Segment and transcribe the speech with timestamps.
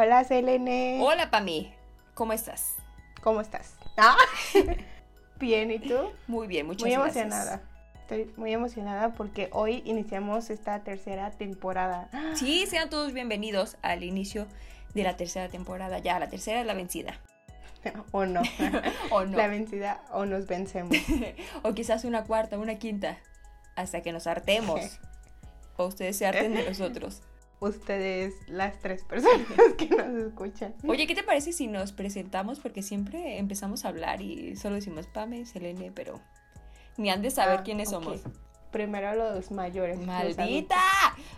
[0.00, 1.00] Hola, Selene.
[1.02, 1.72] Hola, Pami.
[2.14, 2.76] ¿Cómo estás?
[3.20, 3.74] ¿Cómo estás?
[3.96, 4.16] Ah.
[5.40, 6.12] Bien, ¿y tú?
[6.28, 7.26] Muy bien, muchas muy gracias.
[7.26, 7.62] emocionada.
[8.02, 12.08] Estoy muy emocionada porque hoy iniciamos esta tercera temporada.
[12.34, 14.46] Sí, sean todos bienvenidos al inicio
[14.94, 15.98] de la tercera temporada.
[15.98, 17.18] Ya, la tercera es la vencida.
[18.12, 18.42] o no.
[19.10, 19.36] o no.
[19.36, 20.96] La vencida o nos vencemos.
[21.64, 23.18] o quizás una cuarta, una quinta.
[23.74, 25.00] Hasta que nos hartemos.
[25.76, 27.20] o ustedes se harten de nosotros.
[27.60, 29.46] Ustedes, las tres personas
[29.78, 30.74] que nos escuchan.
[30.86, 32.60] Oye, ¿qué te parece si nos presentamos?
[32.60, 36.20] Porque siempre empezamos a hablar y solo decimos Pame, Selene, pero
[36.96, 38.20] ni han de saber Ah, quiénes somos.
[38.70, 39.96] Primero los mayores.
[39.98, 40.76] los ¡Maldita!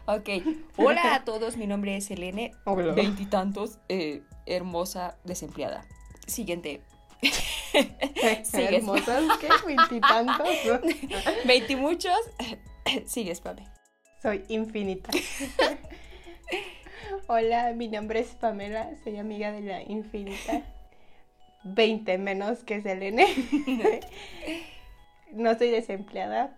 [0.06, 0.28] Ok.
[0.76, 2.52] Hola a todos, mi nombre es Selene.
[2.64, 2.92] Hola.
[2.92, 5.86] Veintitantos, eh, hermosa, desempleada.
[6.26, 6.82] Siguiente.
[8.52, 9.48] Hermosas, ¿qué?
[9.66, 10.48] Veintitantos.
[11.46, 12.18] Veintimuchos.
[13.06, 13.66] Sigues, Pame.
[14.22, 15.10] Soy infinita.
[17.32, 20.62] Hola, mi nombre es Pamela, soy amiga de la infinita.
[21.62, 23.24] 20 menos que Selene.
[25.32, 26.56] no soy desempleada.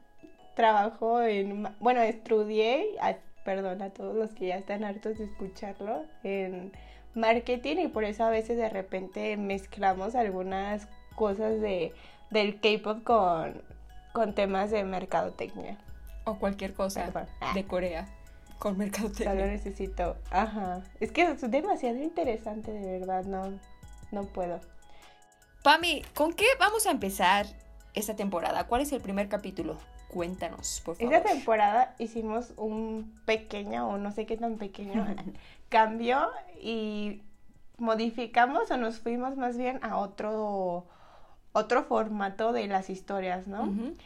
[0.57, 1.69] Trabajo en.
[1.79, 2.87] Bueno, estudié.
[3.03, 6.07] a- perdón a todos los que ya están hartos de escucharlo.
[6.25, 6.73] En
[7.15, 11.93] marketing y por eso a veces de repente mezclamos algunas cosas de,
[12.31, 13.61] del K-pop con,
[14.15, 15.77] con temas de mercadotecnia.
[16.25, 17.27] O cualquier cosa Perdón.
[17.53, 18.09] de Corea
[18.63, 19.47] con mercadotecnia.
[19.47, 20.17] necesito.
[20.31, 20.83] Ajá.
[21.01, 23.25] Es que es demasiado interesante, de verdad.
[23.25, 23.59] No,
[24.13, 24.61] no puedo.
[25.65, 27.47] Pami, ¿con qué vamos a empezar
[27.93, 28.69] esta temporada?
[28.69, 29.79] ¿Cuál es el primer capítulo?
[30.07, 31.13] Cuéntanos, por favor.
[31.13, 35.09] Esta temporada hicimos un pequeño, o no sé qué tan pequeño,
[35.69, 37.21] cambio y
[37.79, 40.87] modificamos o nos fuimos más bien a otro,
[41.51, 43.65] otro formato de las historias, ¿no?
[43.65, 43.97] Ujú.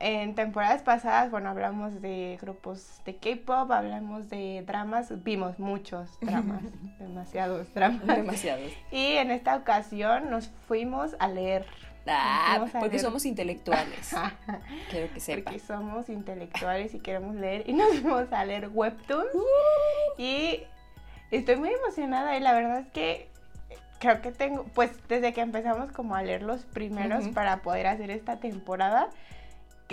[0.00, 6.62] En temporadas pasadas, bueno, hablamos de grupos de K-pop, hablamos de dramas, vimos muchos dramas,
[6.98, 8.06] demasiados dramas.
[8.06, 8.72] Demasiados.
[8.90, 11.66] Y en esta ocasión nos fuimos a leer.
[12.06, 13.00] Ah, a porque leer.
[13.00, 14.14] somos intelectuales.
[14.90, 15.50] Quiero que sepa.
[15.50, 17.68] Porque somos intelectuales y queremos leer.
[17.68, 19.30] Y nos fuimos a leer webtoons.
[20.18, 20.60] Y
[21.30, 22.36] estoy muy emocionada.
[22.36, 23.30] Y la verdad es que
[24.00, 28.10] creo que tengo, pues desde que empezamos como a leer los primeros para poder hacer
[28.10, 29.08] esta temporada.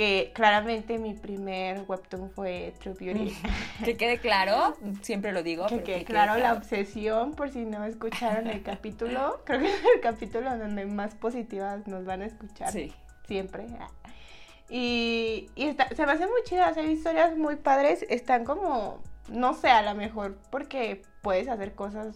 [0.01, 3.37] Que claramente mi primer webtoon fue True Beauty.
[3.85, 5.67] Que quede claro, siempre lo digo.
[5.67, 9.67] Que, pero que, quede claro, la obsesión, por si no escucharon el capítulo, creo que
[9.67, 12.71] es el capítulo donde más positivas nos van a escuchar.
[12.71, 12.91] Sí.
[13.27, 13.67] Siempre.
[14.69, 19.53] Y, y está- se me hacen muy chidas, hay historias muy padres, están como, no
[19.53, 22.15] sé, a lo mejor porque puedes hacer cosas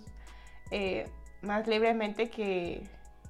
[0.72, 1.08] eh,
[1.44, 2.82] más libremente que,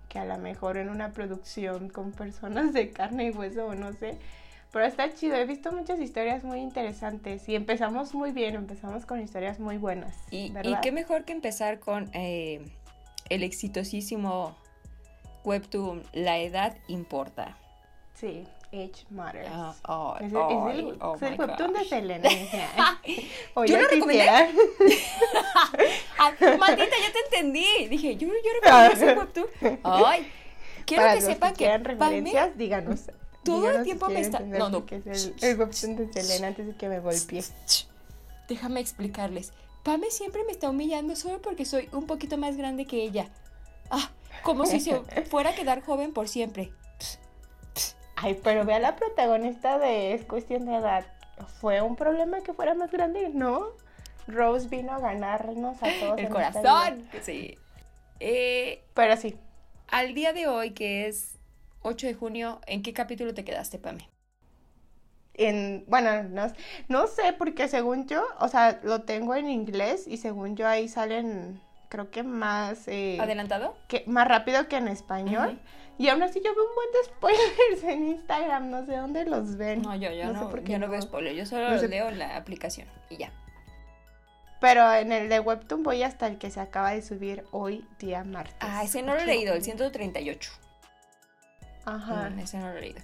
[0.08, 3.92] que a lo mejor en una producción con personas de carne y hueso o no
[3.92, 4.18] sé.
[4.76, 9.22] Pero está chido, he visto muchas historias muy interesantes y empezamos muy bien, empezamos con
[9.22, 10.18] historias muy buenas.
[10.32, 10.82] Y, y ¿verdad?
[10.82, 12.60] qué mejor que empezar con eh,
[13.30, 14.54] el exitosísimo
[15.46, 17.56] webtoon La edad importa.
[18.16, 19.48] Sí, Age Matters.
[19.50, 19.74] Ah,
[20.20, 21.88] ay, es el, es el- oh es el webtoon de gosh.
[21.88, 22.30] Selena.
[23.54, 24.28] o Yo lo recomendé.
[26.20, 27.88] Ah, maldita, ya te entendí.
[27.88, 29.48] Dije, yo, yo recomendé ese webtoon.
[29.84, 30.30] Ay,
[30.86, 33.10] quiero Para que sepan que que, referencias, díganos.
[33.46, 34.86] Todo el tiempo me está- no, no.
[34.90, 37.44] es el, el de Selena antes de que me golpee.
[38.48, 39.54] Déjame explicarles.
[39.84, 43.30] Pame siempre me está humillando solo porque soy un poquito más grande que ella.
[43.90, 44.10] Ah,
[44.44, 46.72] como si se fuera a quedar joven por siempre.
[48.16, 51.06] Ay, pero ve a la protagonista de Es cuestión de edad.
[51.60, 53.30] ¿Fue un problema que fuera más grande?
[53.34, 53.68] No.
[54.28, 56.18] Rose vino a ganarnos a todos.
[56.18, 57.08] El corazón.
[57.22, 57.58] Sí.
[58.20, 59.36] Eh, Pero sí,
[59.90, 61.35] al día de hoy, que es
[61.86, 64.10] 8 de junio, ¿en qué capítulo te quedaste, Pame?
[65.38, 66.52] en, bueno, no,
[66.88, 70.88] no sé, porque según yo, o sea, lo tengo en inglés y según yo ahí
[70.88, 71.60] salen,
[71.90, 73.76] creo que más, eh, ¿Adelantado?
[73.90, 75.60] que, más rápido que en español.
[75.98, 79.58] Y aún así yo veo un buen de spoilers en Instagram, no sé dónde los
[79.58, 79.82] ven.
[79.82, 81.90] No, yo, yo sé no, por qué yo no veo spoiler, yo solo los sé-
[81.90, 83.32] leo en la aplicación y ya.
[84.62, 88.24] Pero en el de Webtoon voy hasta el que se acaba de subir hoy, día
[88.24, 88.56] martes.
[88.62, 89.66] Ah, ese no lo he 8 de leído, el junio.
[89.76, 90.52] 138.
[91.86, 92.32] Ajá.
[92.42, 93.00] Ese no lo he leído.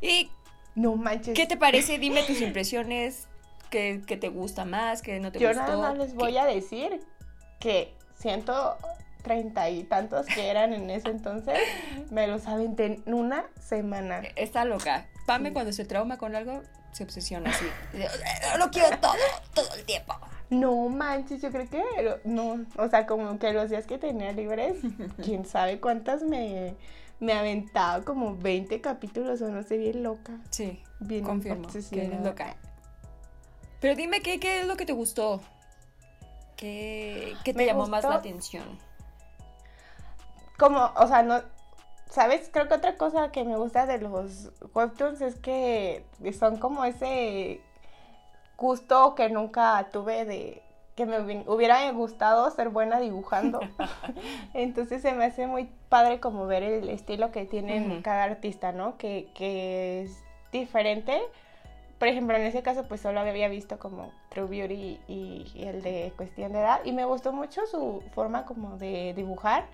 [0.00, 0.30] ¿Y
[0.74, 1.34] No manches.
[1.34, 1.98] qué te parece?
[1.98, 3.26] Dime tus impresiones,
[3.70, 5.62] qué, qué te gusta más, qué no te Yo gustó.
[5.62, 7.00] nada más les voy qué- a decir
[7.58, 8.76] que ciento
[9.22, 11.58] treinta y tantos que eran en ese entonces,
[12.10, 14.22] me los aventé en una semana.
[14.36, 15.06] Está loca.
[15.26, 15.52] Pame Sí.
[15.52, 16.62] cuando se trauma con algo,
[16.92, 17.66] se obsesiona así.
[18.58, 19.12] Lo quiero todo,
[19.54, 20.14] todo el tiempo.
[20.48, 21.82] No manches, yo creo que
[22.24, 24.76] no, o sea, como que los días que tenía libres,
[25.22, 26.74] quién sabe cuántas me,
[27.20, 30.38] me aventaba, como 20 capítulos o no sé, bien loca.
[30.50, 32.56] Sí, Bien confirmo que eres loca.
[33.80, 35.40] Pero dime, ¿qué, ¿qué es lo que te gustó?
[36.56, 38.78] ¿Qué, qué te Me llamó más la atención?
[40.58, 41.40] como, o sea, no,
[42.10, 42.50] ¿sabes?
[42.52, 46.04] Creo que otra cosa que me gusta de los webtoons es que
[46.38, 47.62] son como ese
[48.58, 50.62] gusto que nunca tuve de
[51.00, 53.60] que me hubi- hubiera gustado ser buena dibujando.
[54.54, 58.02] Entonces se me hace muy padre como ver el estilo que tienen Ujú.
[58.02, 58.98] cada artista, ¿no?
[58.98, 61.18] Que, que es diferente.
[61.98, 65.82] Por ejemplo, en ese caso, pues solo había visto como True Beauty y, y el
[65.82, 66.80] de Cuestión de Edad.
[66.84, 69.64] Y me gustó mucho su forma como de dibujar.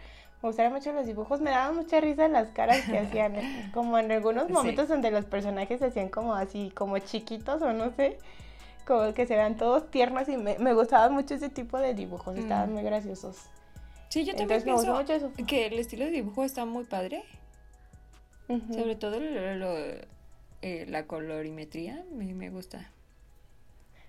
[0.42, 1.40] Me gustaron mucho los dibujos.
[1.40, 3.34] Me daban mucha risa las caras que hacían.
[3.36, 4.52] eh, Como en algunos Sí.
[4.52, 8.18] momentos donde los personajes se hacían como así, como chiquitos o no sé.
[8.86, 12.36] Como que se vean todos tiernos y me, me gustaban mucho ese tipo de dibujos.
[12.38, 12.74] Estaban Mm.
[12.74, 13.36] muy graciosos.
[14.08, 15.46] Sí, yo también Entonces pienso mucho eso.
[15.46, 17.24] que el estilo de dibujo está muy padre.
[18.46, 19.76] Sobre todo lo- lo-
[20.62, 22.90] eh, la colorimetría, me, me gusta.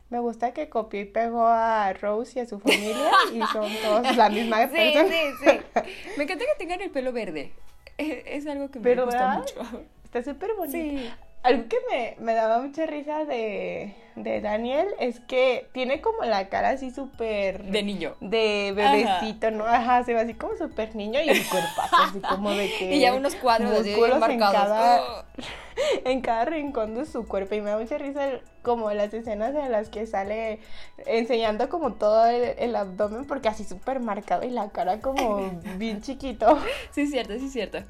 [0.10, 4.16] Me gusta que copió y pegó a Rose y a su familia y son todos
[4.16, 5.08] la misma Sí, persona.
[5.10, 5.82] sí, sí.
[6.18, 7.52] Me encanta que tengan el pelo verde.
[7.98, 9.86] Es, es algo que me gusta mucho.
[10.06, 10.78] Está súper bonito.
[10.78, 11.10] Sí.
[11.44, 16.50] Algo que me, me daba mucha risa de, de Daniel es que tiene como la
[16.50, 17.64] cara así súper...
[17.64, 18.16] De niño.
[18.20, 19.66] de bebecito, ¿no?
[19.66, 22.96] Ajá, se ve así como súper niño y el cuerpazo así como de que...
[22.96, 25.24] Y ya unos cuadros músculos en cada, Oh.
[26.06, 29.56] en cada rincón de su cuerpo y me da mucha risa el- como las escenas
[29.56, 30.60] en las que sale
[31.06, 35.38] enseñando como todo el, el abdomen porque así súper marcado y la cara como
[35.78, 36.58] bien chiquito.
[36.92, 37.84] Sí, cierto, sí, cierto.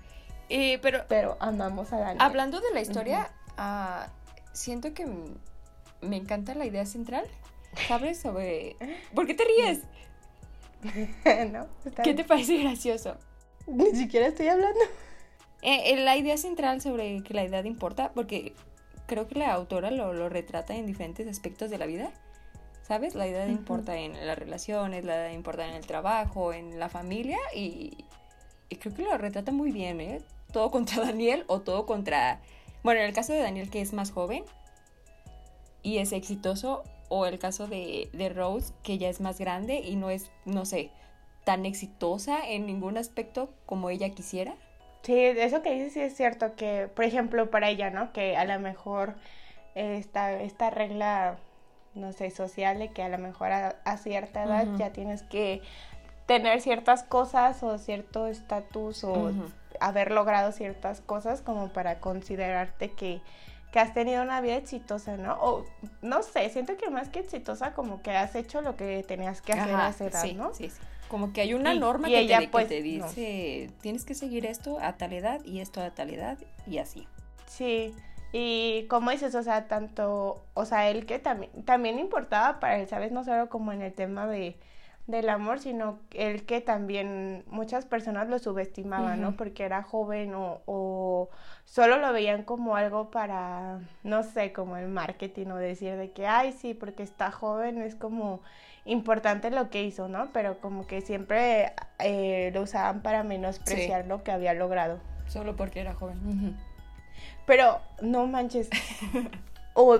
[0.49, 2.17] Eh, pero Pero amamos a Daniel.
[2.21, 4.07] hablando de la historia, ah,
[4.53, 5.05] siento que
[6.01, 7.25] me encanta la idea central.
[7.87, 8.19] ¿Sabes?
[8.19, 8.75] Sobre.
[9.13, 9.81] ¿Por qué te ríes?
[11.51, 11.67] ¿No?
[11.85, 12.15] Está ¿Qué bien.
[12.17, 13.17] te parece gracioso?
[13.67, 14.79] Ni siquiera estoy hablando.
[15.61, 18.53] Eh, eh, la idea central sobre que la edad importa, porque
[19.05, 22.11] creo que la autora lo, lo retrata en diferentes aspectos de la vida.
[22.83, 23.15] ¿Sabes?
[23.15, 23.51] La edad Ujú.
[23.57, 28.05] importa en las relaciones, la edad importa en el trabajo, en la familia y,
[28.69, 30.21] y creo que lo retrata muy bien, ¿eh?
[30.51, 32.39] Todo contra Daniel o todo contra...
[32.83, 34.43] Bueno, en el caso de Daniel que es más joven
[35.83, 39.95] y es exitoso o el caso de, de Rose que ya es más grande y
[39.95, 40.91] no es, no sé,
[41.43, 44.55] tan exitosa en ningún aspecto como ella quisiera.
[45.03, 48.11] Sí, eso que dices sí es cierto, que por ejemplo para ella, ¿no?
[48.11, 49.15] Que a lo mejor
[49.75, 51.37] esta, esta regla,
[51.93, 55.61] no sé, social de que a lo mejor a, a cierta edad ya tienes que
[56.25, 59.31] tener ciertas cosas o cierto estatus o.
[59.79, 63.21] haber logrado ciertas cosas como para considerarte que,
[63.71, 65.37] que has tenido una vida exitosa, ¿no?
[65.41, 65.65] O
[66.01, 69.53] no sé, siento que más que exitosa como que has hecho lo que tenías que
[69.53, 70.53] hacer Ajá, a esa edad, sí, ¿no?
[70.53, 70.81] sí, sí.
[71.07, 72.83] Como que hay una Y- norma y que, ella, te, que pues, te no.
[72.83, 77.07] dice, tienes que seguir esto a tal edad y esto a tal edad y así.
[77.45, 77.95] Sí,
[78.33, 82.87] y como dices, o sea, tanto, o sea, él que también, también importaba para él,
[82.89, 83.13] ¿sabes?
[83.13, 84.57] No solo como en el tema de,
[85.07, 89.37] del amor, sino él que también muchas personas lo subestimaban, ¿no?
[89.37, 91.29] Porque era joven o, o
[91.63, 96.27] solo lo veían como algo para, no sé, como el marketing o decir de que,
[96.27, 98.41] ay, sí, porque está joven, es como
[98.83, 100.29] importante lo que hizo, ¿no?
[100.33, 104.99] Pero como que siempre eh, lo usaban para menospreciar lo que había logrado.
[105.27, 106.55] Solo porque era joven.
[107.45, 108.69] Pero no manches.
[109.79, 109.99] O-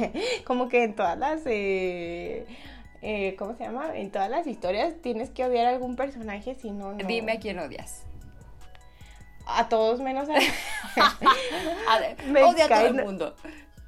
[0.46, 1.42] como que en todas las.
[1.44, 2.46] eh,
[3.10, 3.96] eh, ¿Cómo se llama?
[3.96, 7.06] En todas las historias tienes que odiar a algún personaje, si no, no.
[7.06, 8.02] Dime a quién odias.
[9.46, 10.34] A todos menos a.
[11.88, 13.34] A ver, Me odia a todo el mundo.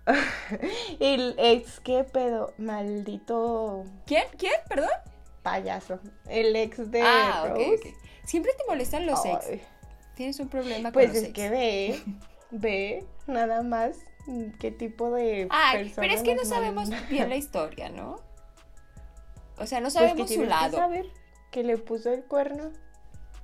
[1.00, 2.55] el ex, qué pedo.
[2.57, 4.25] Maldito ¿Quién?
[4.39, 4.55] ¿Quién?
[4.69, 4.89] ¿Perdón?
[5.43, 6.00] payaso.
[6.27, 7.03] El ex de.
[7.03, 7.95] ah, Rose.
[8.25, 9.61] Siempre te molestan los ex.
[10.15, 11.33] Tienes un problema con Pues los es ex.
[11.35, 12.03] que ve.
[12.50, 13.99] Ve, nada más.
[14.59, 15.47] ¿Qué tipo de.
[15.50, 18.30] Ay, pero es que no sabemos bien la historia, ¿no?
[19.61, 20.76] O sea, no Pues sabemos su tienes que lado.
[20.79, 21.07] saber
[21.50, 22.71] que le puso el cuerno.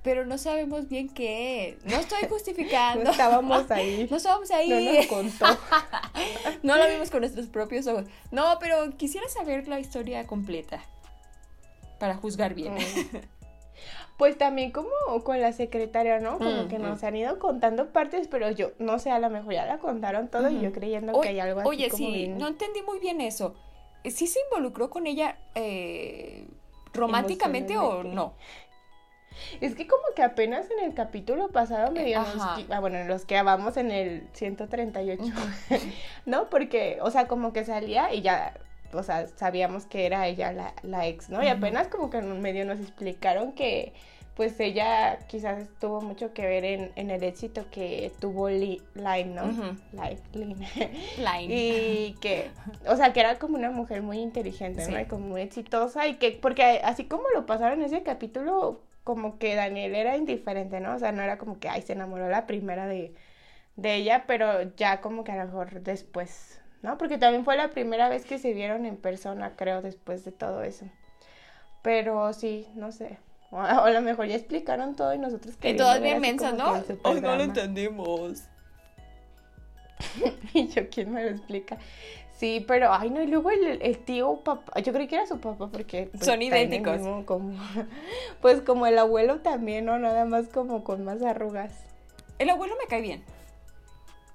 [0.03, 1.77] Pero no sabemos bien qué.
[1.85, 3.11] No estoy No justificando.
[3.11, 4.07] estábamos ahí.
[4.09, 4.69] No estábamos ahí.
[4.69, 5.45] No nos contó.
[6.63, 8.05] No lo vimos con nuestros propios ojos.
[8.31, 10.81] No, pero quisiera saber la historia completa.
[11.99, 12.73] Para juzgar bien.
[12.75, 13.17] Mm.
[14.17, 14.89] Pues también como
[15.23, 16.39] con la secretaria, ¿no?
[16.39, 17.05] Como Mm, que nos mm.
[17.05, 20.49] han ido contando partes, pero yo, no sé, a lo mejor ya la contaron todo
[20.49, 23.21] y yo creyendo que hay algo así Oye, como sí, bien no entendí muy bien
[23.21, 23.53] eso.
[24.05, 26.47] ¿Sí se involucró con ella eh,
[26.93, 28.33] románticamente o no?
[29.61, 32.57] Es que como que apenas en el capítulo pasado me dieron Ajá.
[32.69, 35.23] ah, bueno, en los que vamos en el 138,
[36.25, 36.49] ¿no?
[36.49, 38.53] Porque, o sea, como que salía y ya,
[38.93, 41.43] o sea, sabíamos que era ella la, la ex, ¿no?
[41.43, 43.93] Y apenas como que medio nos explicaron que,
[44.37, 49.25] pues ella quizás tuvo mucho que ver en, en el éxito que tuvo Li, Lime,
[49.25, 49.47] ¿no?
[49.91, 50.59] Lime.
[51.17, 51.47] Line.
[51.49, 52.51] Y que,
[52.87, 54.99] o sea, que era como una mujer muy inteligente, ¿no?
[54.99, 59.39] Y como muy exitosa y que, porque así como lo pasaron en ese capítulo, como
[59.39, 60.93] que Daniel era indiferente, ¿no?
[60.93, 63.15] O sea, no era como que, ay, se enamoró la primera de,
[63.75, 66.99] de ella, pero ya como que a lo mejor después, ¿no?
[66.99, 70.61] Porque también fue la primera vez que se vieron en persona, creo, después de todo
[70.61, 70.85] eso.
[71.81, 73.17] Pero sí, no sé.
[73.49, 76.73] O a, lo mejor ya explicaron todo y nosotros Y queriendo todas bien mensas, ¿no?
[76.73, 77.43] que el superdrama.
[77.43, 78.43] entendimos.
[80.53, 81.77] Y yo, ¿quién me lo explica?
[82.37, 85.39] Sí, pero, ay, no, y luego el, el tío papá, yo creí que era su
[85.39, 86.09] papá porque...
[86.11, 86.97] pues, Son idénticos.
[86.99, 87.57] mismo como,
[88.41, 89.97] pues como el abuelo también, ¿no?
[89.97, 91.73] Nada más como con más arrugas.
[92.37, 93.23] El abuelo me cae bien.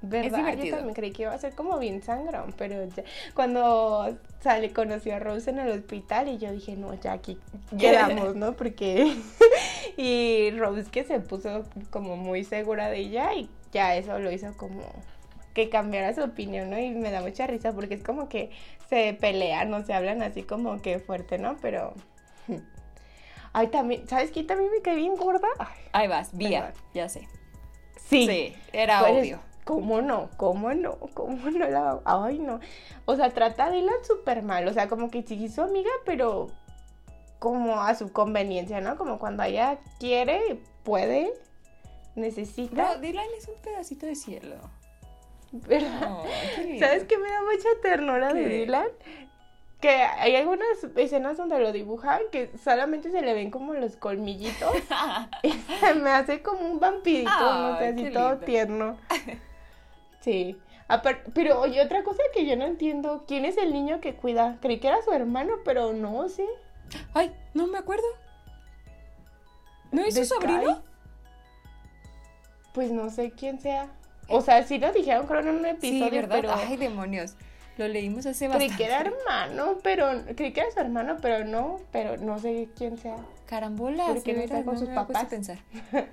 [0.02, 0.30] ¿Verdad?
[0.30, 0.76] Yo divertido.
[0.76, 3.04] también creí que iba a ser como bien sangrón, pero ya,
[3.34, 7.38] cuando sale, conoció a Rose en el hospital y yo dije, no, ya aquí
[7.78, 8.54] quedamos, ¿no?
[8.54, 9.16] Porque...
[9.96, 14.56] y Rose que se puso como muy segura de ella y ya eso lo hizo
[14.56, 14.82] como
[15.54, 16.78] que cambiara su opinión, ¿no?
[16.78, 18.50] Y me da mucha risa porque es como que
[18.88, 21.56] se pelean, no se hablan así como que fuerte, ¿no?
[21.60, 21.94] Pero...
[23.52, 25.46] Ay, también, ¿sabes quién también me cae bien gorda?
[25.58, 26.82] Ay, Ahí vas, Vía, Perdón.
[26.94, 27.28] ya sé.
[28.08, 28.26] sí.
[28.26, 29.51] Sí, era Pues, obvio.
[29.64, 30.28] ¿Cómo no?
[30.36, 30.98] ¿Cómo no?
[31.14, 32.00] ¿Cómo no la.?
[32.04, 32.60] Ay, no.
[33.04, 34.66] O sea, trata a Dylan súper mal.
[34.66, 36.48] O sea, como que sí su amiga, pero
[37.38, 38.96] como a su conveniencia, ¿no?
[38.96, 41.32] Como cuando ella quiere, puede,
[42.16, 42.94] necesita.
[42.94, 44.56] No, Dylan es un pedacito de cielo.
[45.52, 46.08] ¿verdad?
[46.10, 46.24] Oh,
[46.56, 46.78] qué.
[46.78, 48.48] ¿Sabes qué me da mucha ternura de.
[48.48, 48.88] Dylan?
[49.80, 54.74] Que hay algunas escenas donde lo dibujan que solamente se le ven como los colmillitos.
[55.42, 55.50] Y
[55.80, 58.96] se me hace como un vampirito, no sé, así todo tierno.
[60.22, 60.58] Sí.
[61.34, 64.58] Pero oye, otra cosa que yo no entiendo, ¿quién es el niño que cuida?
[64.60, 66.44] Creí que era su hermano, pero no, sí.
[67.14, 68.04] Ay, no me acuerdo.
[69.90, 70.74] ¿No es ¿De su sobrino?
[70.76, 70.82] Sky?
[72.74, 73.88] Pues no sé quién sea.
[74.28, 76.36] O sea, sí lo dijeron creo en un episodio, Sí, ¿verdad?
[76.40, 77.34] pero Ay, demonios.
[77.78, 78.76] Lo leímos hace creí bastante.
[78.76, 82.98] que era hermano, pero creí que era su hermano, pero no, pero no sé quién
[82.98, 83.16] sea.
[83.46, 85.24] Carambolas, ¿Por qué de no está con sus papás?
[85.26, 85.58] pensar.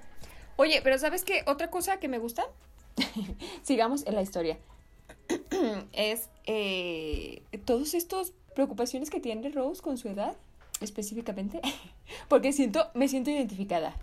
[0.57, 1.43] Oye, pero ¿sabes qué?
[1.47, 2.45] Otra cosa que me gusta,
[3.63, 4.57] sigamos en la historia,
[5.93, 10.35] es eh, todos estos preocupaciones que tiene Rose con su edad,
[10.81, 11.61] específicamente,
[12.27, 13.95] porque siento, me siento identificada.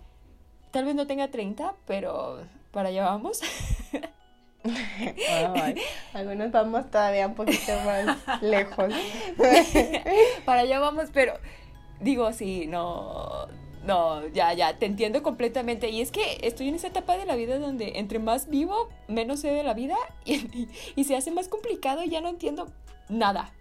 [0.71, 2.39] Tal vez no tenga 30, pero
[2.71, 3.41] para allá vamos.
[4.63, 5.75] Ay,
[6.13, 8.93] algunos vamos todavía un poquito más lejos.
[10.45, 11.33] para allá vamos, pero
[12.01, 13.47] digo, sí, no,
[13.87, 15.89] no, ya, ya, te entiendo completamente.
[15.89, 19.39] Y es que estoy en esa etapa de la vida donde entre más vivo, menos
[19.39, 22.67] sé de la vida y, y- y se hace más complicado y ya no entiendo
[23.09, 23.53] nada.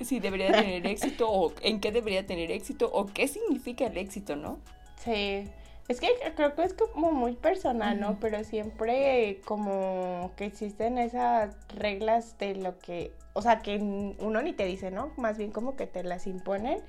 [0.00, 4.34] Si debería tener éxito o en qué debería tener éxito o qué significa el éxito,
[4.36, 4.58] ¿no?
[4.96, 5.44] Sí,
[5.88, 8.18] es que creo que es como muy personal, ¿no?
[8.20, 14.52] Pero siempre como que existen esas reglas de lo que, o sea, que uno ni
[14.52, 15.12] te dice, ¿no?
[15.16, 16.80] Más bien como que te las imponen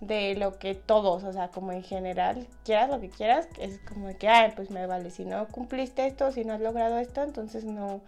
[0.00, 4.16] de lo que todos, o sea, como en general, quieras lo que quieras, es como
[4.18, 7.64] que, ay, pues me vale, si no cumpliste esto, si no has logrado esto, entonces
[7.64, 8.00] no,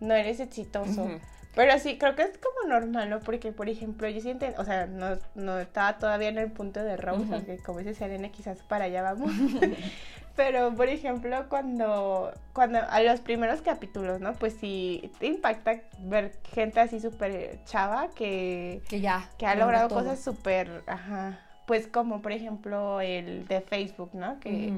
[0.00, 1.08] no eres exitoso.
[1.54, 3.20] Pero sí, creo que es como normal, ¿no?
[3.20, 6.96] Porque, por ejemplo, yo siento, o sea, no, no estaba todavía en el punto de
[6.96, 9.30] Rose, aunque como dice Selena, quizás para allá vamos.
[10.34, 14.32] Pero, por ejemplo, cuando, cuando a los primeros capítulos, ¿no?
[14.34, 19.28] Pues sí, te impacta ver gente así súper chava que, Que ya.
[19.38, 19.98] que ha logra logrado todo.
[20.00, 24.40] cosas súper, ajá, pues como por ejemplo el de Facebook, ¿no?
[24.40, 24.72] Que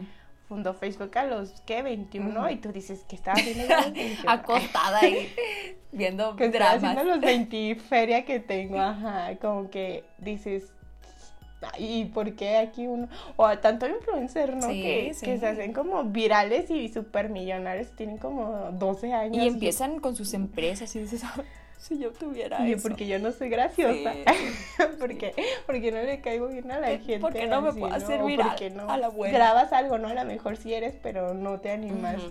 [0.48, 1.82] fundó Facebook a los, ¿qué?
[1.82, 2.48] 21 Ujú.
[2.50, 4.30] y tú dices que estaba haciendo yo a los 21.
[4.30, 5.32] Acostada ahí
[5.92, 6.82] viendo que dramas.
[6.84, 10.73] haciendo los 20 feria que tengo, ajá, como que dices,
[11.78, 13.08] ¿y por qué aquí uno?
[13.36, 14.68] O a tanto influencer, ¿no?
[14.68, 15.24] Sí, que, sí.
[15.26, 19.42] que se hacen como virales y súper millonarios, tienen como 12 años.
[19.42, 21.42] Y empiezan con sus empresas y dices, "Ah,
[21.78, 22.82] si yo tuviera Y eso.
[22.88, 24.12] porque yo no soy graciosa.
[24.12, 24.24] Sí.
[25.00, 25.34] porque,
[25.66, 27.20] porque no le caigo bien a la Eh, gente.
[27.20, 29.34] porque no me puedo hacer viral no a la buena.
[29.36, 30.08] grabas algo, ¿no?
[30.08, 32.22] A lo mejor sí eres, pero no te animas.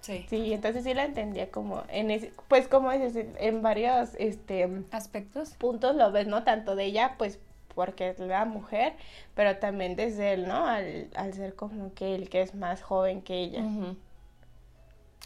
[0.00, 0.26] Sí.
[0.28, 4.68] Sí, entonces sí la entendía como en ese, pues como dices, en- en varios este
[4.90, 5.50] Aspectos.
[5.58, 6.42] puntos lo ves, ¿no?
[6.42, 7.38] Tanto de ella, pues
[7.74, 8.94] porque es la mujer,
[9.34, 10.66] pero también desde él, ¿no?
[10.66, 13.62] Al, al ser como que el que es más joven que ella.
[13.62, 13.96] Ujú.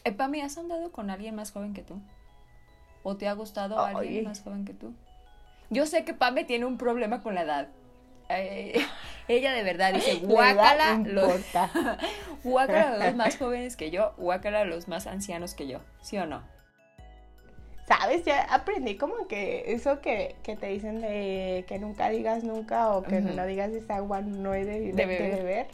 [0.04, 2.00] Eh, Pami, ¿has andado con alguien más joven que tú?
[3.02, 4.94] ¿O te ha gustado alguien más joven que tú?
[5.70, 7.68] Yo sé que Pame tiene un problema con la edad.
[8.28, 8.80] Eh,
[9.28, 11.40] ella de verdad dice, guácala los,
[12.44, 15.80] guácala los más jóvenes que yo, guácala los más ancianos que yo.
[16.02, 16.42] ¿Sí o no?
[17.86, 18.24] ¿Sabes?
[18.24, 23.02] Ya aprendí como que eso que, que te dicen de que nunca digas nunca o
[23.04, 25.36] que no digas esa agua no he de, de- De de beber.
[25.36, 25.66] beber.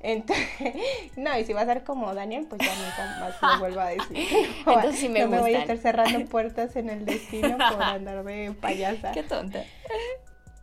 [0.00, 0.46] Entonces,
[1.16, 3.88] no, y si va a ser como Daniel, pues ya nunca más lo vuelvo a
[3.88, 4.18] decir.
[4.66, 7.82] No, Entonces sí me no me voy a estar cerrando puertas en el destino por
[7.82, 9.12] andar de payasa.
[9.12, 9.64] Qué tonta.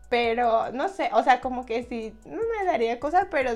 [0.10, 3.52] Pero, no sé, o sea, como que sí, no me daría cosa, pero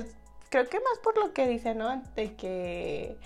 [0.50, 2.02] creo que más por lo que dice, ¿no?
[2.16, 3.16] De que,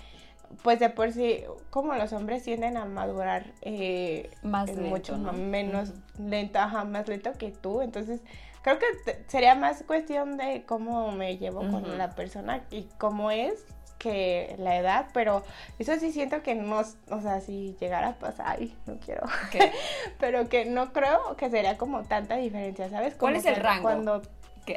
[0.63, 5.33] pues de por sí, como los hombres tienden a madurar eh, Más lento, mucho ¿no?
[5.33, 6.29] menos Ujú.
[6.29, 7.81] lento, ajá, más lento que tú.
[7.81, 8.21] Entonces,
[8.61, 8.85] creo que
[9.27, 13.65] sería más cuestión de cómo me llevo con la persona y cómo es
[13.97, 15.43] que la edad, pero
[15.79, 19.23] eso sí siento que no, o sea, si llegara a pasar, ay, no quiero,
[20.19, 23.15] pero que no creo que sería como tanta diferencia, ¿sabes?
[23.15, 23.83] ¿Cuál es el rango?
[23.83, 24.21] Cuando,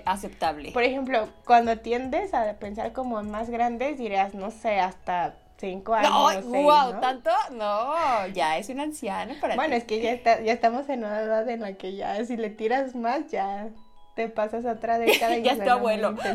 [0.07, 0.73] aceptable.
[0.73, 5.95] por ejemplo, cuando tiendes a pensar como en más grandes, dirías, no sé, hasta cinco
[5.95, 7.01] años, No, seis, wow, ¿no?
[7.01, 7.31] ¿tanto?
[7.53, 9.79] No, ya es un anciano para Bueno, ti.
[9.79, 12.51] es que ya, está, ya estamos en una edad en la que ya si le
[12.51, 13.69] tiras más, ya
[14.15, 16.15] te pasas otra década y Ya es tu abuelo.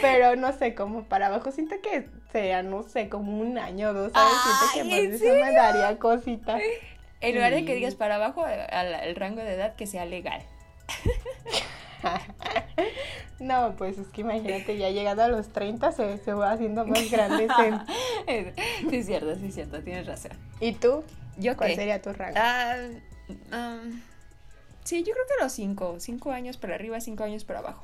[0.00, 3.92] Pero no sé, como para abajo siento que sea, no sé, como un año o
[3.92, 4.32] dos, ¿sabes?
[4.74, 6.58] Siento que ¿en más eso me daría cosita.
[7.20, 10.42] En lugar de que digas para abajo, al- el rango de edad que sea legal.
[13.38, 17.10] No, pues es que imagínate, ya llegando a los 30 se, se va haciendo más
[17.10, 17.48] grande.
[18.26, 18.52] ese-
[18.88, 20.32] sí, es cierto, sí, es cierto, tienes razón.
[20.60, 21.02] ¿Y tú?
[21.38, 21.76] ¿Yo ¿Cuál qué?
[21.76, 22.36] sería tu rango?
[22.38, 22.76] Ah,
[23.52, 24.00] um,
[24.84, 25.96] sí, yo creo que los cinco.
[25.98, 27.82] Cinco años para arriba, cinco años para abajo.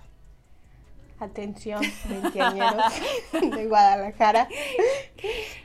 [1.19, 2.85] Atención, veinteañeros
[3.57, 4.47] de Guadalajara.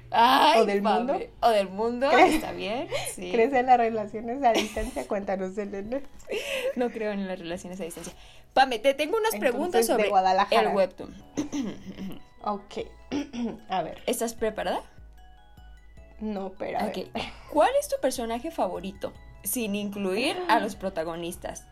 [0.10, 0.98] Ay, ¿O del mami.
[1.12, 1.25] mundo?
[1.41, 2.36] O del mundo, ¿Crees?
[2.36, 2.88] está bien.
[3.13, 3.31] Sí.
[3.31, 5.07] ¿Crees en las relaciones a distancia?
[5.07, 6.01] Cuéntanos, Elena.
[6.75, 8.13] No creo en las relaciones a distancia.
[8.53, 10.69] Pame, te tengo unas preguntas Entonces, sobre Guadalajara.
[10.69, 11.13] el webtoon.
[12.45, 12.79] Ok.
[13.69, 14.01] A ver.
[14.05, 14.81] ¿Estás preparada?
[16.19, 16.95] No, pero a Ok.
[16.95, 17.10] ver.
[17.50, 19.13] ¿Cuál es tu personaje favorito?
[19.43, 21.65] Sin incluir a los protagonistas.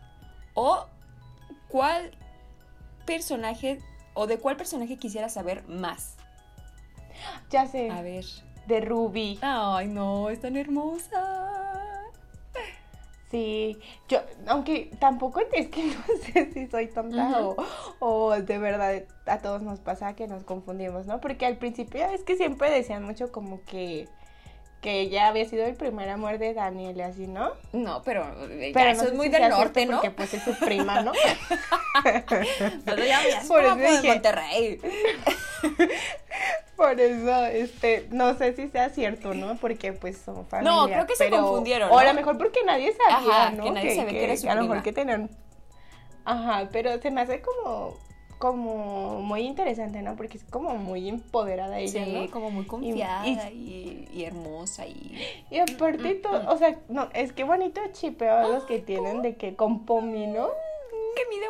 [0.54, 0.86] ¿O
[1.68, 2.12] cuál
[3.04, 3.78] personaje
[4.14, 6.16] o de cuál personaje quisieras saber más?
[7.50, 7.90] Ya sé.
[7.90, 8.24] A ver.
[8.66, 9.38] De Ruby.
[9.42, 11.61] Ay, no, es tan hermosa.
[13.32, 13.78] Sí.
[14.08, 17.56] Yo, aunque tampoco es que no sé si soy tonta o,
[17.98, 21.20] o de verdad a todos nos pasa que nos confundimos, ¿no?
[21.20, 24.06] Porque al principio es que siempre decían mucho como que
[24.82, 27.52] que ella había sido el primer amor de Daniel y así, ¿no?
[27.72, 29.92] No, pero, eh, ya, Pero eso no es muy si del norte, ¿no?
[30.00, 31.12] Porque pues es su prima, ¿no?
[32.84, 34.80] Pero ya, ya es Por eso dije- Monterrey.
[36.82, 39.56] Por eso, este, no sé si sea cierto, ¿no?
[39.56, 40.72] Porque pues son familia.
[40.72, 42.08] No, creo que se confundieron, O a ¿no?
[42.08, 43.62] lo mejor porque nadie sabía, Ajá, ¿no?
[43.64, 45.30] que nadie sabía que era su A lo mejor que tenían...
[46.24, 47.96] Ajá, pero se me hace como,
[48.38, 50.16] como muy interesante, ¿no?
[50.16, 52.30] Porque es como muy empoderada ella, Sí, ¿no?
[52.30, 55.20] como muy confiada y, y hermosa y...
[55.50, 59.54] Y aparte todo, o sea, no, es que bonito chipeo los que tienen de que
[59.54, 60.48] con Pomi, ¿no?
[61.14, 61.46] Que mide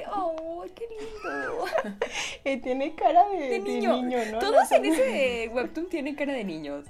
[0.00, 0.10] 1.20.
[0.14, 1.64] ¡Oh, qué lindo!
[2.44, 4.18] Y tiene cara de, De de niño.
[4.32, 4.38] ¿no?
[4.38, 6.84] Todos en ese webtoon tienen cara de niños.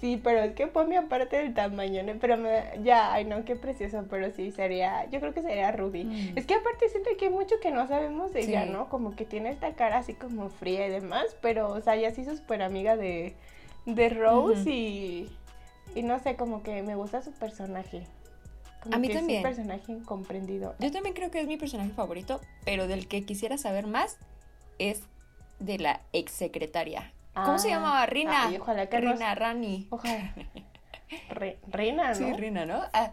[0.00, 2.14] Sí, pero es que Pomi aparte del tamaño, ¿no?
[2.20, 6.04] Pero me- ya, ay no, qué precioso, pero sí sería, yo creo que sería Ruby.
[6.04, 6.38] Mm.
[6.38, 8.64] Es que aparte siento que hay mucho que no sabemos de ella.
[8.66, 8.88] ¿no?
[8.88, 12.22] Como que tiene esta cara así como fría y demás, pero, o sea, ella sí
[12.22, 13.34] es súper amiga de,
[13.86, 15.30] de Rose y,
[15.94, 18.06] y no sé, como que me gusta su personaje.
[18.84, 19.40] Como A mí que también.
[19.40, 20.74] Es un personaje incomprendido.
[20.78, 24.18] Yo también creo que es mi personaje favorito, pero del que quisiera saber más
[24.78, 25.02] es
[25.58, 27.12] de la ex secretaria.
[27.34, 28.06] ¿Cómo se Ah, llamaba?
[28.06, 28.46] Rina.
[28.46, 29.86] ay, ojalá que nos- Rina, Rani.
[29.90, 30.34] Ojalá.
[31.30, 32.14] Re- Reina, ¿no?
[32.14, 32.80] Sí, Rina, ¿no?
[32.92, 33.12] Ah,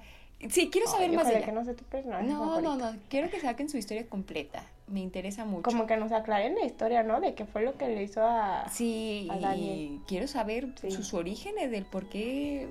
[0.49, 1.45] sí, quiero saber Ay, más de ella.
[1.45, 2.75] que no sea tu personaje No, favorito.
[2.77, 2.97] no, no.
[3.09, 4.63] Quiero que saquen su historia completa.
[4.87, 5.63] Me interesa mucho.
[5.63, 7.21] Como que nos aclaren la historia, ¿no?
[7.21, 8.67] De qué fue lo que le hizo a...
[8.69, 9.99] Sí, a y Daniel.
[10.07, 10.91] quiero saber Sí.
[10.91, 12.67] sus orígenes del por qué.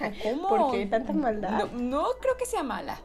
[0.00, 0.48] O ¿Cómo?
[0.48, 1.50] ¿Por qué tanta maldad?
[1.50, 3.00] No, no creo que sea mala.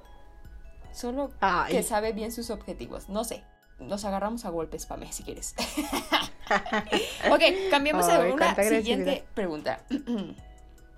[0.94, 1.74] Solo Ay.
[1.74, 3.10] que sabe bien sus objetivos.
[3.10, 3.44] No sé.
[3.80, 5.54] Nos agarramos a golpes, Pame, si quieres.
[7.30, 9.80] ok, cambiamos a Ay, una cuánta siguiente pregunta.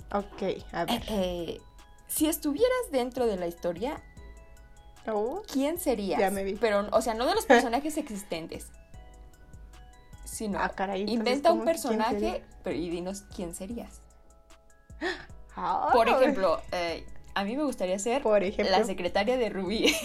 [0.10, 1.04] Ok, a ver.
[1.10, 1.60] Eh,
[2.08, 4.02] si estuvieras dentro de la historia,
[5.06, 6.20] Oh, ¿quién serías?
[6.20, 6.56] Ya me vi.
[6.56, 8.68] Pero, o sea, no de los personajes existentes.
[10.24, 14.02] Sino, Ah, caray, inventa un ¿cómo que quién personaje pero, y dinos quién serías.
[15.58, 18.78] Ah, Por ejemplo, eh, a mí me gustaría ser Por ejemplo.
[18.78, 19.94] la secretaria de Rubí.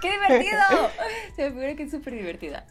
[0.00, 0.60] ¡Qué divertido!
[1.36, 2.66] Se me figura que es súper divertida.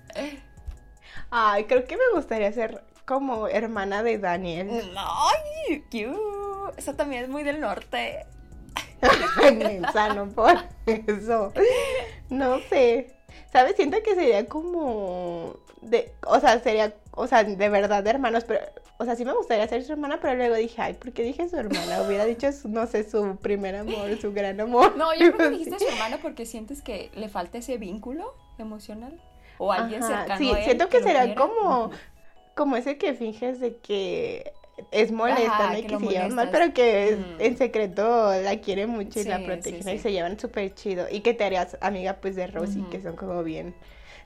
[1.29, 4.93] Ay, creo que me gustaría ser como hermana de Daniel.
[4.97, 5.81] ¡Ay!
[5.85, 6.17] cute.
[6.77, 8.25] Esa también es muy del norte.
[9.57, 11.53] Mensa, no por eso.
[12.29, 13.15] No sé.
[13.51, 13.75] ¿Sabes?
[13.75, 18.61] Siento que sería como de, o sea, sería, o sea, de verdad de hermanos, pero,
[18.97, 21.47] o sea, sí me gustaría ser su hermana, pero luego dije, ay, ¿por qué dije
[21.49, 22.01] su hermana?
[22.03, 24.95] Hubiera dicho, su- no sé, su primer amor, su gran amor.
[24.97, 29.19] No, yo creo que dijiste su hermana porque sientes que le falta ese vínculo emocional.
[29.57, 31.91] O alguien Ajá, cercano Sí, a él siento que será como,
[32.55, 34.53] como ese que finges de que
[34.91, 35.77] es molesta, Ajá, ¿no?
[35.77, 37.41] Y que se llevan mal, pero que Mm.
[37.41, 39.95] en secreto la quiere mucho y la protege.
[39.95, 41.05] Y se llevan súper chido.
[41.11, 42.89] Y que te harías amiga, pues, de Ujú.
[42.89, 43.75] que son como bien...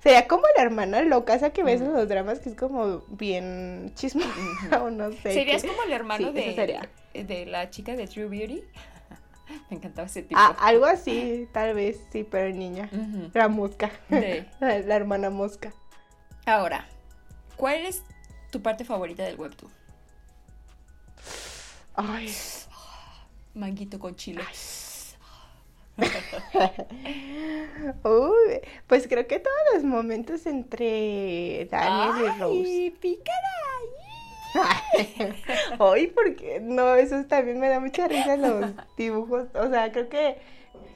[0.06, 1.98] Sería como la hermana loca, esa que ves en Ujú.
[1.98, 4.30] los dramas, que es como bien chismosa,
[4.84, 5.34] o no sé.
[5.34, 8.62] Serías que- como el hermano Sí, de, la chica de True Beauty.
[9.72, 10.40] Me encantaba ese tipo.
[10.40, 12.88] Ah, algo así, tal vez, sí, pero niña.
[13.34, 13.90] La mosca.
[14.60, 15.74] La, hermana mosca.
[16.46, 16.88] Ahora,
[17.56, 18.04] ¿cuál es
[18.52, 19.72] tu parte favorita del webtoon?
[21.96, 22.32] Ay,
[23.56, 24.44] Manguito con chile.
[28.04, 32.70] Uy, pues creo que todos los momentos entre Daniel y Rose.
[32.70, 33.50] ¡Ay, pícara!
[35.80, 39.48] Ay, porque no, eso también me da mucha risa los dibujos.
[39.56, 40.38] O sea, creo que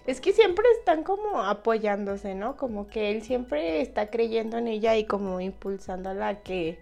[0.05, 2.57] es que siempre están como apoyándose, ¿no?
[2.57, 6.81] Como que él siempre está creyendo en ella y como impulsándola a que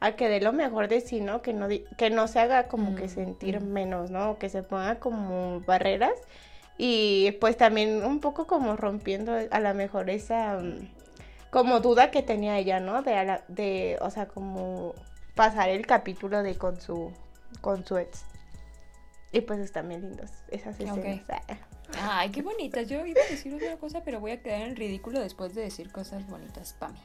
[0.00, 1.42] a que dé lo mejor de sí, ¿no?
[1.42, 1.68] Que no
[1.98, 3.64] que no se haga como que Mm, sentir mm.
[3.72, 4.38] menos, ¿no?
[4.38, 6.14] Que se ponga como barreras
[6.82, 10.88] y pues también un poco como rompiendo a lo mejor esa mm,
[11.50, 13.02] como duda que tenía ella, ¿no?
[13.02, 14.94] De, a la- de o sea, como
[15.34, 17.12] pasar el capítulo de con su
[17.60, 18.24] con su ex.
[19.32, 21.20] Y pues están bien lindos esas escenas.
[21.28, 21.42] Ah.
[22.20, 22.88] Ay, qué bonitas.
[22.88, 25.92] Yo iba a decir otra cosa, pero voy a quedar en ridículo después de decir
[25.92, 27.00] cosas bonitas para mí.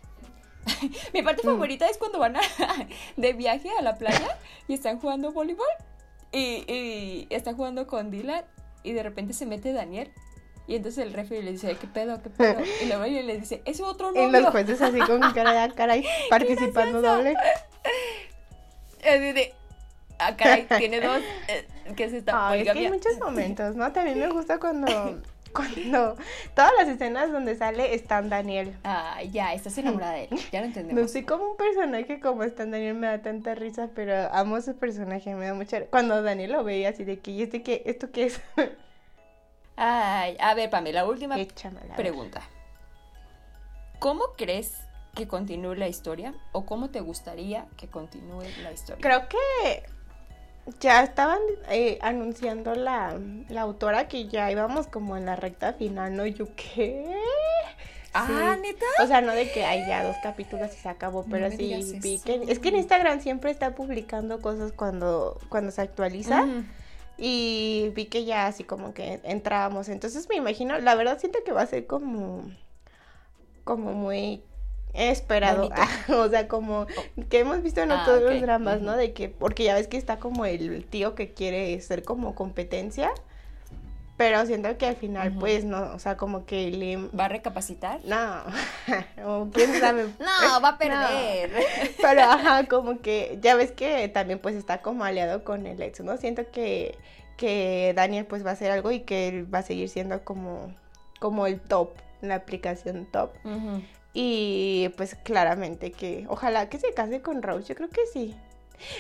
[1.14, 1.52] Mi parte Mm.
[1.52, 2.42] favorita es cuando van a-
[3.18, 4.38] de viaje a la playa
[4.70, 5.68] y están jugando voleibol
[6.32, 8.46] y, y están jugando con Dylan
[8.86, 10.12] y de repente se mete Daniel
[10.68, 12.60] y entonces el referee le dice, ¿qué pedo, qué pedo?
[12.84, 14.42] Y luego ella le dice, es otro Y novio.
[14.42, 17.34] los jueces así con cara de "Ah, caray, participando doble.
[19.04, 19.54] Así de,
[20.18, 23.92] ah, caray, tiene dos eh, que se están Ay, es que hay muchos momentos, ¿no?
[23.92, 25.22] También me gusta cuando,
[25.56, 26.16] cuando
[26.54, 28.76] todas las escenas donde sale Stan Daniel.
[28.84, 30.40] Ah, ya, estás enamorada de él.
[30.52, 31.12] Ya lo No entendemos.
[31.12, 35.34] sé cómo un personaje como Stan Daniel me da tanta risa, pero amo ese personaje,
[35.34, 37.82] me da mucha Cuando Daniel lo ve así de que, ¿y este qué?
[37.86, 38.42] ¿Esto qué es?
[39.78, 41.96] Ay, a ver, Pame, la última Échamela.
[41.96, 42.42] pregunta.
[44.00, 44.74] ¿Cómo crees
[45.16, 49.02] que continúe la historia o cómo te gustaría que continúe la historia?
[49.02, 49.84] Creo que
[50.80, 56.16] ya estaban eh, anunciando la, la autora que ya íbamos como en la recta final,
[56.16, 56.26] ¿no?
[56.26, 57.14] Yo, ¿qué?
[58.14, 58.62] Ah, Sí.
[58.62, 58.86] ¿neta?
[59.04, 61.58] O sea, no de que hay ya dos capítulos y se acabó, No pero me
[61.58, 62.44] sí vi que...
[62.48, 66.46] Es que en Instagram siempre está publicando cosas cuando, cuando se actualiza
[67.18, 69.90] y vi que ya así como que entrábamos.
[69.90, 72.44] Entonces me imagino, la verdad siento que va a ser como...
[73.66, 74.42] como muy
[74.96, 75.70] esperado.
[75.70, 75.82] Bonito.
[76.22, 76.88] o sea, como
[77.30, 78.30] que hemos visto en Ah, todos ok.
[78.32, 78.96] los dramas, ¿no?
[78.96, 83.12] De que, porque ya ves que está como el tío que quiere ser como competencia.
[84.18, 87.10] Pero siento que al final, pues, no, o sea, como que.
[87.18, 88.00] ¿Va a recapacitar?
[88.06, 88.44] No,
[89.26, 90.06] o quién sabe.
[90.20, 91.52] No, va a perder.
[92.02, 96.00] Pero, ajá, como que ya ves que también pues está como aliado con el ex,
[96.00, 96.16] ¿no?
[96.16, 96.98] Siento que,
[97.36, 100.74] que Daniel pues va a hacer algo y que él va a seguir siendo como,
[101.20, 101.90] como el top,
[102.22, 103.32] la aplicación top.
[104.14, 108.36] Y pues claramente que ojalá que se case con Rose, yo creo que sí.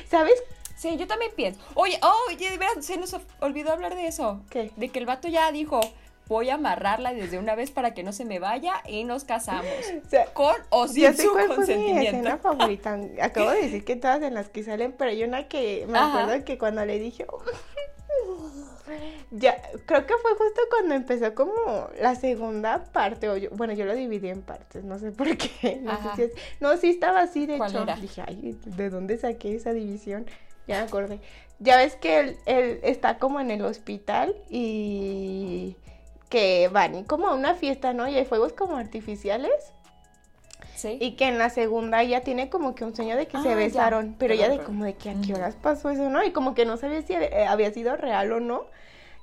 [0.10, 0.44] ¿Sabes
[0.76, 1.62] Sí, yo también pienso.
[1.76, 4.42] Oye, oh, oye, de se nos olvidó hablar de eso.
[4.50, 4.72] qué?
[4.76, 5.80] De que el vato ya dijo,
[6.28, 9.66] voy a amarrarla desde una vez para que no se me vaya y nos casamos.
[10.06, 12.38] O sea, Con o sin ya sé su cuál fue mi escena consentimiento.
[12.44, 13.00] favorita.
[13.22, 16.24] Acabo de decir que todas en las que salen, pero hay una que me Ajá.
[16.24, 17.26] acuerdo que cuando le dije.
[19.32, 23.86] Ya, creo que fue justo cuando empezó como la segunda parte, o yo- bueno, yo
[23.86, 27.22] lo dividí en partes, no sé por qué, no sé si es, no, sí estaba
[27.22, 27.96] así, de ¿Cuál hecho, era?
[27.96, 30.26] dije, ay, ¿de dónde saqué esa división?
[30.68, 31.20] Ya me acordé.
[31.60, 35.76] Ya ves que él, él está como en el hospital y
[36.30, 38.08] que van como a una fiesta, ¿no?
[38.08, 39.74] Y hay fuegos como artificiales.
[40.76, 40.98] Sí.
[41.00, 43.50] Y que en la segunda ya tiene como que un sueño de que Ah, se
[43.50, 43.56] ya.
[43.56, 46.24] besaron, pero Ya de como de que a qué horas pasó eso, ¿no?
[46.24, 48.66] Y como que no sabía si eh, había sido real o no.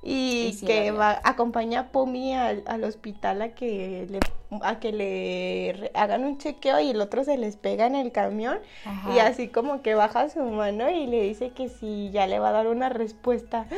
[0.04, 4.18] Y Y sí que va, acompaña a Pomi al, al hospital a que le
[4.62, 8.10] a que le re- hagan un chequeo y el otro se les pega en el
[8.12, 9.14] camión Ajá.
[9.14, 12.48] y así como que baja su mano y le dice que si ya le va
[12.48, 13.66] a dar una respuesta.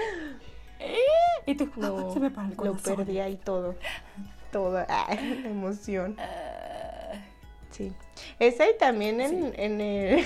[1.47, 3.75] Y tú, No, se me para el lo perdí ahí todo.
[4.51, 5.07] Toda la
[5.49, 6.17] emoción.
[6.19, 6.64] Ah,
[7.75, 7.93] Sí.
[8.39, 10.25] Esa y también en, en el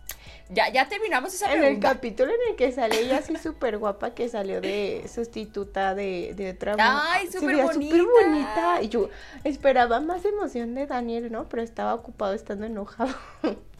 [0.50, 4.14] ya, ya terminamos esa En el capítulo en el que sale ella así súper guapa
[4.14, 7.96] que salió de sustituta de, de otra Ay, súper bonita.
[8.04, 8.82] bonita.
[8.82, 9.08] Y yo
[9.44, 11.48] esperaba más emoción de Daniel, ¿no?
[11.48, 13.14] Pero estaba ocupado estando enojado.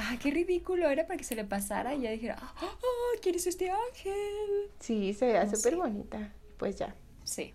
[0.00, 0.88] Ah, qué ridículo.
[0.88, 2.76] Era para que se le pasara y ya dijera, ah,
[3.20, 4.70] ¿quién es este ángel?
[4.78, 6.32] Sí, se veía No súper bonita.
[6.56, 6.94] Pues ya.
[7.24, 7.52] Sí.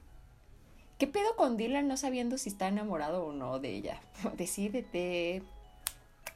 [1.03, 3.99] ¿Qué pedo con Dylan no sabiendo si está enamorado o no de ella?
[4.37, 5.43] Decídete.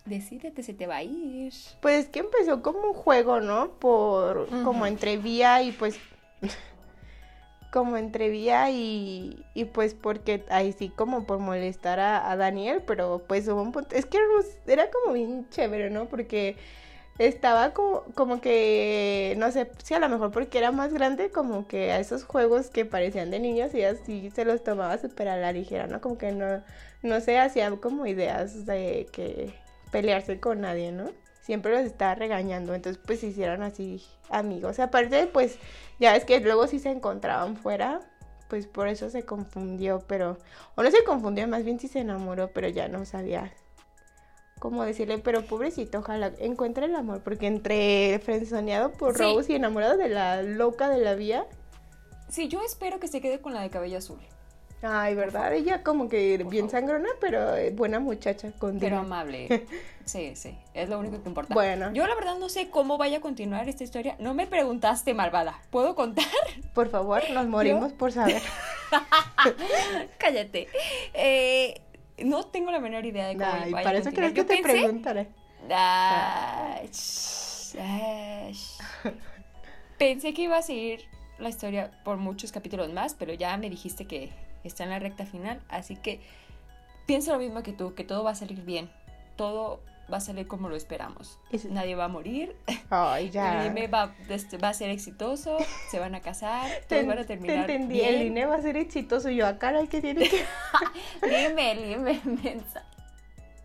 [0.03, 1.53] Decídete, se te va a ir.
[1.82, 3.71] Pues es que empezó como un juego, ¿no?
[3.80, 5.97] Por como entre Vía y pues
[7.71, 12.84] como entre Vía y, y pues porque ahí sí como por molestar a, a Daniel,
[12.86, 14.17] pero pues hubo un punto, es que
[14.65, 16.10] era como bien chévere, ¿no?
[16.10, 16.58] Porque
[17.19, 21.67] estaba como, como que, no sé, si a lo mejor porque era más grande, como
[21.67, 25.38] que a esos juegos que parecían de niños y así se los tomaba súper a
[25.38, 26.01] la ligera, ¿no?
[26.01, 26.63] Como que no,
[27.01, 29.53] no se hacían como ideas de que
[29.91, 31.06] pelearse con nadie, ¿no?
[31.41, 34.80] Siempre los estaba regañando, entonces pues se hicieron así amigos.
[34.80, 35.58] Aparte, pues
[35.99, 38.01] ya es que luego sí se encontraban fuera,
[38.49, 40.38] pues por eso se confundió, pero,
[40.75, 43.51] o no se confundió, más bien sí se enamoró, pero ya no sabía
[44.60, 49.98] cómo decirle, pero pobrecito, ojalá encuentre el amor, porque entre frenzoneado por Rose y enamorado
[49.98, 51.46] de la loca de la vía.
[52.30, 54.20] Sí, yo espero que se quede con la de cabello azul.
[54.84, 55.54] Ay, ¿verdad?
[55.54, 58.52] Ella como que bien sangrona, pero eh, buena muchacha.
[58.60, 59.65] Con pero amable.
[60.08, 61.54] Sí, sí, es lo único que importa.
[61.54, 61.91] Bueno.
[61.91, 64.15] Yo la verdad no sé cómo vaya a continuar esta historia.
[64.20, 65.60] No me preguntaste, malvada.
[65.70, 66.24] ¿Puedo contar?
[66.74, 68.41] Por favor, nos morimos por saber.
[70.17, 70.70] Cállate.
[71.13, 71.82] Eh,
[72.23, 75.27] no tengo la menor idea de cómo Ay, vaya para eso crees que te preguntaré.
[79.97, 81.01] pensé que iba a seguir
[81.39, 84.32] la historia por muchos capítulos más, pero ya me dijiste que
[84.63, 86.19] está en la recta final, así que
[87.06, 88.89] pienso lo mismo que tú, que todo va a salir bien,
[89.36, 91.39] todo va a salir como lo esperamos.
[91.70, 92.56] Nadie va a morir.
[92.89, 93.65] Ay, ya.
[93.65, 95.58] El INE va, este, va, a ser exitoso,
[95.89, 97.65] se van a casar, todos van a terminar.
[97.65, 99.30] Te entendí, el INE va a ser exitoso.
[99.30, 100.43] Yo acá el que tiene que.
[101.22, 102.84] dime, dime, mensa.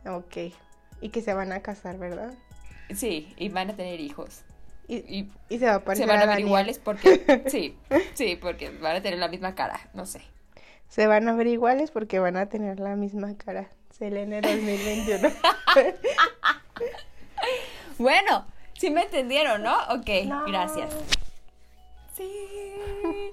[0.06, 0.52] Ok.
[1.00, 2.34] Y que se van a casar, ¿verdad?
[2.94, 4.42] Sí, y van a tener hijos.
[4.88, 7.42] Y, y, se va a Se van a, ver iguales porque.
[7.46, 7.78] Sí,
[8.14, 10.20] sí, porque van a tener la misma cara, no sé
[10.92, 13.70] se van a ver iguales porque van a tener la misma cara.
[13.92, 15.28] Selene 2021.
[17.98, 19.76] bueno, sí me entendieron, ¿no?
[19.90, 20.08] Ok,
[20.46, 20.90] gracias.
[22.16, 22.28] Sí.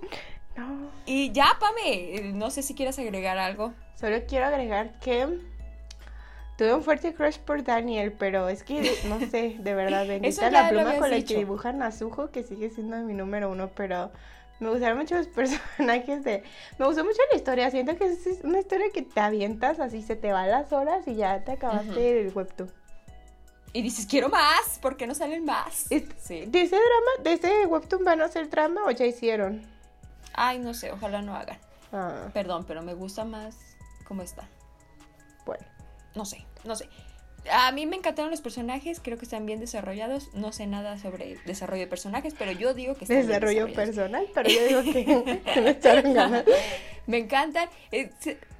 [0.57, 0.91] No.
[1.05, 3.73] Y ya, Pame, no sé si quieres agregar algo.
[3.95, 5.39] Solo quiero agregar que
[6.57, 10.67] tuve un fuerte crush por Daniel, pero es que, no sé, de verdad, bendita la
[10.67, 14.11] pluma con la que dibujan a Sujo, que sigue siendo mi número uno, pero
[14.59, 16.43] me gustaron mucho los personajes de...
[16.77, 17.71] Me gustó mucho la historia.
[17.71, 21.15] Siento que es una historia que te avientas, así se te van las horas y
[21.15, 22.71] ya te acabaste el webtoon.
[23.71, 25.87] Y dices, quiero más, ¿por qué no salen más?
[26.17, 26.45] sí.
[26.47, 29.61] ¿De ese drama, de ese webtoon van a hacer drama o ya hicieron?
[30.33, 31.57] Ay, no sé, ojalá no hagan.
[31.91, 32.29] Ah.
[32.33, 33.57] Perdón, pero me gusta más
[34.07, 34.47] cómo está.
[35.45, 35.65] Bueno.
[36.15, 36.89] No sé, no sé.
[37.51, 40.33] A mí me encantaron los personajes, creo que están bien desarrollados.
[40.33, 44.49] No sé nada sobre desarrollo de personajes, pero yo digo que están Desarrollo personal, pero
[44.49, 46.45] yo digo que, me echaron ganas.
[47.07, 47.69] me encantan.
[47.91, 48.11] Eh,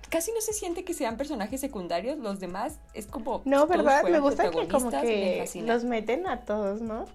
[0.10, 3.42] casi no se siente que sean personajes secundarios, los demás es como...
[3.46, 4.04] No, ¿verdad?
[4.04, 7.06] Me gusta que como que los meten a todos, ¿no?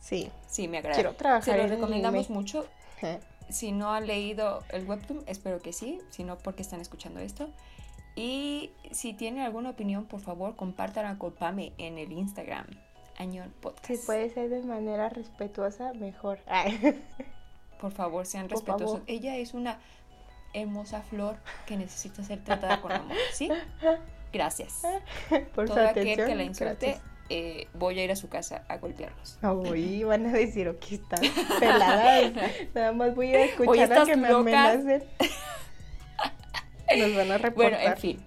[0.00, 0.30] Sí.
[0.48, 0.94] Sí, me agrada.
[0.94, 2.66] Quiero trabajar Se lo recomendamos mucho.
[3.50, 7.48] Si no han leído el webtoon, espero que sí, si no, porque están escuchando esto.
[8.18, 12.66] Y si tienen alguna opinión, por favor, compártanla con Pame en el Instagram.
[13.16, 13.86] Añón Podcast.
[13.86, 16.40] Si puede ser de manera respetuosa, mejor.
[17.80, 19.02] Por favor, sean respetuosos.
[19.06, 19.78] Ella es una
[20.52, 23.50] hermosa flor que necesita ser tratada con amor, ¿sí?
[24.32, 24.82] Gracias.
[25.54, 29.38] Por Todo aquel que la insulte, eh, voy a ir a su casa a golpearlos.
[29.42, 31.20] Uy, van a decir, ok, están
[31.60, 32.32] peladas.
[32.74, 35.04] Nada más voy a escuchar a que me amenacen.
[36.96, 37.72] Nos van a reportar.
[37.72, 38.18] Bueno, en fin.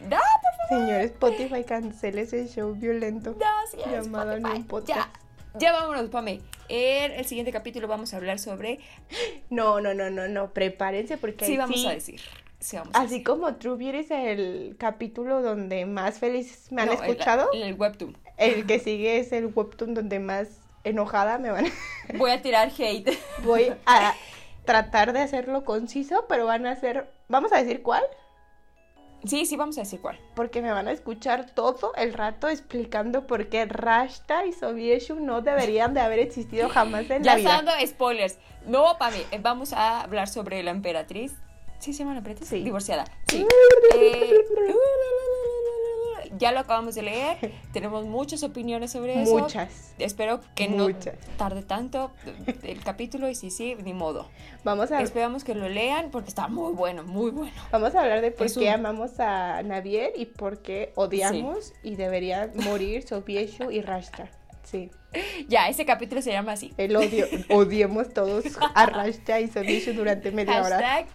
[0.00, 0.86] No, por favor.
[0.86, 3.36] Señor Spotify, cancele ese show violento.
[3.38, 4.62] No, llamado Spotify.
[4.62, 4.98] Podcast.
[4.98, 5.12] Ya.
[5.56, 6.40] Ya vámonos, Pame.
[6.68, 8.80] En el siguiente capítulo vamos a hablar sobre.
[9.50, 10.52] No, no, no, no, no.
[10.52, 11.44] Prepárense porque.
[11.44, 12.20] Sí, vamos a decir.
[12.58, 16.88] Sí, vamos a Así como True Beauty es el capítulo donde más felices me han
[16.88, 17.50] escuchado.
[17.52, 18.16] El, el webtoon.
[18.36, 20.48] El que sigue es el webtoon donde más
[20.82, 21.70] enojada me van a.
[22.16, 23.16] Voy a tirar hate.
[23.44, 24.14] Voy a
[24.64, 28.02] tratar de hacerlo conciso, pero van a ser, vamos a decir cuál.
[29.24, 30.18] Sí, sí, vamos a decir cuál.
[30.34, 35.40] Porque me van a escuchar todo el rato explicando por qué Rashta y Sobieshu no
[35.40, 37.50] deberían de haber existido jamás en la vida.
[37.50, 38.38] Ya dando spoilers.
[38.66, 41.32] No, para mí, vamos a hablar sobre la emperatriz.
[41.78, 42.48] ¿Sí se llama la emperatriz?
[42.48, 42.62] Sí.
[42.62, 43.04] Divorciada.
[43.28, 43.46] Sí.
[43.94, 44.44] eh,
[46.38, 49.38] ya lo acabamos de leer, tenemos muchas opiniones sobre eso.
[49.38, 49.94] Muchas.
[49.98, 50.88] Espero que no
[51.36, 52.10] tarde tanto
[52.62, 54.28] el capítulo y si sí, ni modo.
[54.64, 57.54] Vamos a Esperamos que lo lean porque está muy bueno, muy bueno.
[57.70, 62.52] Vamos a hablar de por qué amamos a Navier y por qué odiamos y deberían
[62.56, 64.30] morir Sobieshu y Rashta.
[64.64, 64.90] Sí.
[65.48, 66.72] Ya, ese capítulo se llama así.
[66.76, 67.26] El odio.
[67.50, 68.44] Odiemos todos
[68.74, 71.06] a Rashta y Sonichu durante media hora.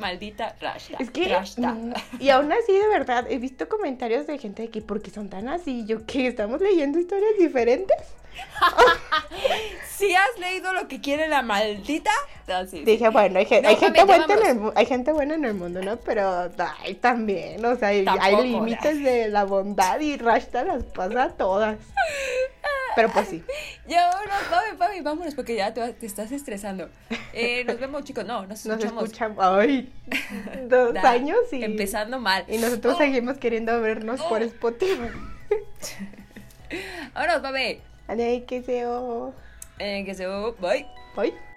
[0.00, 0.96] Maldita Rashta.
[0.98, 1.76] Es que, Rashta.
[2.18, 5.28] y aún así, de verdad, he visto comentarios de gente de que, ¿por qué son
[5.28, 5.84] tan así?
[5.86, 7.96] Yo, que ¿Estamos leyendo historias diferentes?
[9.96, 12.10] Si has leído lo que quiere la maldita.
[12.46, 12.84] Así.
[12.84, 15.82] Dije, bueno, hay, No, hay gente buena en el, hay gente buena en el mundo,
[15.82, 15.98] ¿no?
[15.98, 21.24] Pero ay, también, o sea, Tampoco, hay límites de la bondad y Rashta las pasa
[21.24, 21.78] a todas.
[22.96, 23.42] Pero pues sí.
[23.86, 26.88] Ya, vámonos, mami, mami, vámonos, porque ya te, te estás estresando.
[27.32, 28.24] Eh, nos vemos, chicos.
[28.24, 29.38] No, nos Nos escuchamos.
[29.40, 29.92] ay,
[30.68, 32.44] dos Da- años y, Empezando mal.
[32.48, 34.44] y nosotros Oh, seguimos queriendo vernos por Oh.
[34.44, 35.10] Spotify.
[37.14, 37.80] Vámonos, mami.
[38.08, 38.84] Ay, que se
[39.78, 40.26] Eh, que se.
[40.26, 40.86] Bye.
[41.16, 41.49] Bye.